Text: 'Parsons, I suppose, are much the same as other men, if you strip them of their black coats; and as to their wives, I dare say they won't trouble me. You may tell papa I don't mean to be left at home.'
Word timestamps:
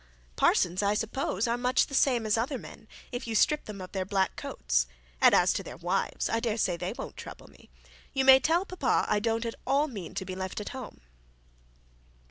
'Parsons, 0.35 0.81
I 0.81 0.95
suppose, 0.95 1.47
are 1.47 1.59
much 1.59 1.85
the 1.85 1.93
same 1.93 2.25
as 2.25 2.35
other 2.35 2.57
men, 2.57 2.87
if 3.11 3.27
you 3.27 3.35
strip 3.35 3.65
them 3.65 3.79
of 3.81 3.91
their 3.91 4.03
black 4.03 4.35
coats; 4.35 4.87
and 5.21 5.35
as 5.35 5.53
to 5.53 5.61
their 5.61 5.77
wives, 5.77 6.27
I 6.27 6.39
dare 6.39 6.57
say 6.57 6.75
they 6.75 6.93
won't 6.93 7.17
trouble 7.17 7.47
me. 7.47 7.69
You 8.11 8.25
may 8.25 8.39
tell 8.39 8.65
papa 8.65 9.05
I 9.07 9.19
don't 9.19 9.45
mean 9.93 10.15
to 10.15 10.25
be 10.25 10.33
left 10.33 10.59
at 10.59 10.69
home.' 10.69 11.01